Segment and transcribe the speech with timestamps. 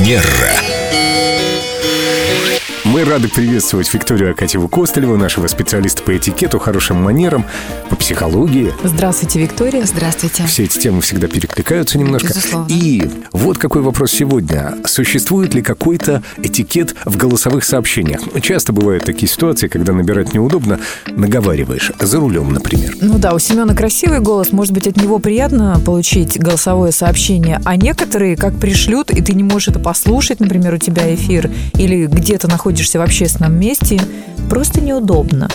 [0.00, 0.59] Манера.
[3.00, 7.46] Мы рады приветствовать Викторию Акатьеву Костылеву, нашего специалиста по этикету, хорошим манерам,
[7.88, 8.74] по психологии.
[8.84, 9.86] Здравствуйте, Виктория.
[9.86, 10.44] Здравствуйте.
[10.46, 12.28] Все эти темы всегда перекликаются немножко.
[12.28, 12.66] Безусловно.
[12.68, 14.74] И вот какой вопрос сегодня.
[14.84, 18.20] Существует ли какой-то этикет в голосовых сообщениях?
[18.42, 21.92] Часто бывают такие ситуации, когда набирать неудобно, наговариваешь.
[21.98, 22.96] За рулем, например.
[23.00, 27.76] Ну да, у Семена красивый голос, может быть, от него приятно получить голосовое сообщение, а
[27.76, 32.46] некоторые как пришлют, и ты не можешь это послушать, например, у тебя эфир, или где-то
[32.46, 34.00] находишься в общественном месте,
[34.48, 35.48] просто неудобно.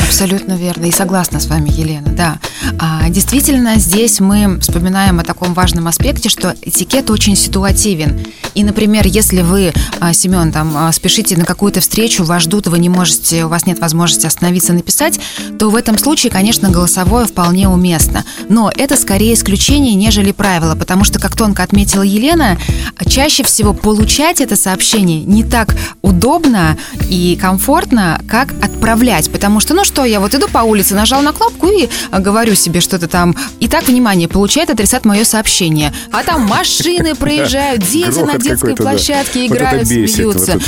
[0.00, 0.86] Абсолютно верно.
[0.86, 2.38] И согласна с вами, Елена, да.
[2.78, 8.20] А, действительно, здесь мы вспоминаем о таком важном аспекте, что этикет очень ситуативен.
[8.54, 12.78] И, например, если вы, а, Семен, там а, спешите на какую-то встречу, вас ждут, вы
[12.78, 15.18] не можете, у вас нет возможности остановиться написать,
[15.58, 18.24] то в этом случае, конечно, голосовое вполне уместно.
[18.48, 22.58] Но это скорее исключение, нежели правило, потому что, как тонко отметила Елена,
[23.06, 26.76] чаще всего получать это сообщение не так удобно
[27.08, 29.30] и комфортно, как отправлять.
[29.30, 32.20] Потому что, ну что, я вот иду по улице, нажал на кнопку и а,
[32.54, 33.34] говорю себе что-то там.
[33.60, 35.92] Итак, внимание, получает адресат мое сообщение.
[36.12, 40.58] А там машины проезжают, дети на детской площадке играют, смеются.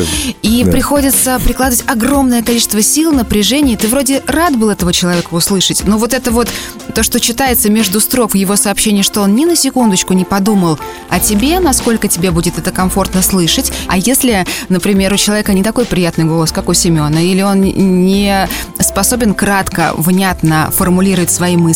[0.43, 3.77] И приходится прикладывать огромное количество сил, напряжения.
[3.77, 6.49] Ты вроде рад был этого человека услышать, но вот это вот
[6.95, 10.79] то, что читается между строк в его сообщении, что он ни на секундочку не подумал
[11.11, 13.73] о тебе, насколько тебе будет это комфортно слышать.
[13.87, 18.49] А если, например, у человека не такой приятный голос, как у Семена, или он не
[18.81, 21.76] способен кратко, внятно формулировать свои мысли,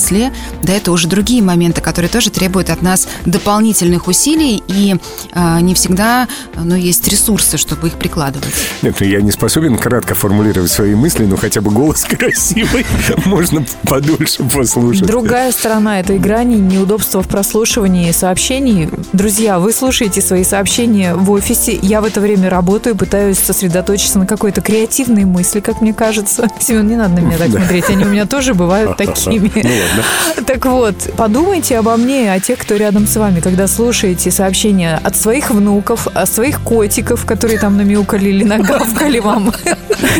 [0.62, 4.96] да, это уже другие моменты, которые тоже требуют от нас дополнительных усилий, и
[5.32, 8.54] а, не всегда ну, есть ресурсы, чтобы их прикладывать.
[8.82, 12.86] Нет, ну я не способен кратко формулировать свои мысли, но хотя бы голос красивый,
[13.26, 15.06] можно подольше послушать.
[15.06, 18.88] Другая сторона этой грани– неудобства в прослушивании сообщений.
[19.12, 21.78] Друзья, вы слушаете свои сообщения в офисе.
[21.82, 26.48] Я в это время работаю, пытаюсь сосредоточиться на какой-то креативной мысли, как мне кажется.
[26.60, 29.50] Семен, не надо на меня так смотреть, они у меня тоже бывают такими.
[29.96, 30.44] Ладно.
[30.46, 35.00] Так вот, подумайте обо мне и о тех, кто рядом с вами, когда слушаете сообщения
[35.02, 39.52] от своих внуков, от своих котиков, которые там намяукали или нагавкали вам.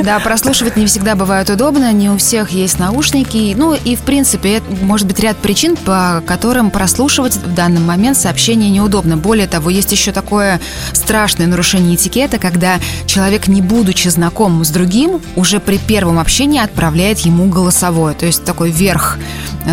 [0.03, 3.55] Да, прослушивать не всегда бывает удобно, не у всех есть наушники.
[3.57, 8.17] Ну и, в принципе, это может быть ряд причин, по которым прослушивать в данный момент
[8.17, 9.17] сообщение неудобно.
[9.17, 10.61] Более того, есть еще такое
[10.93, 17.21] страшное нарушение этикета, когда человек, не будучи знаком с другим, уже при первом общении отправляет
[17.21, 18.15] ему голосовое.
[18.15, 19.19] То есть такой верх,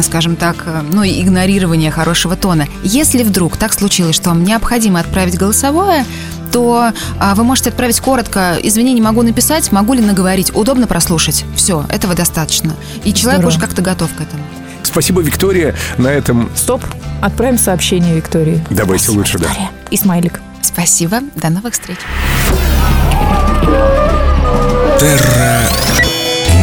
[0.01, 2.67] скажем так, э, ну и игнорирование хорошего тона.
[2.83, 6.05] Если вдруг так случилось, что вам необходимо отправить голосовое,
[6.51, 11.45] то а, вы можете отправить коротко «Извини, не могу написать, могу ли наговорить?» Удобно прослушать.
[11.55, 12.73] Все, этого достаточно.
[13.03, 13.47] И человек Здорово.
[13.47, 14.43] уже как-то готов к этому.
[14.83, 15.75] Спасибо, Виктория.
[15.97, 16.81] На этом Стоп,
[17.21, 18.63] отправим сообщение Виктории.
[18.69, 19.49] давайте лучше, да.
[19.91, 20.39] И смайлик.
[20.61, 21.97] Спасибо, до новых встреч.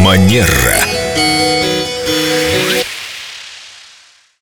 [0.02, 0.93] Манера.